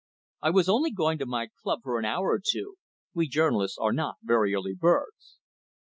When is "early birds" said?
4.55-5.37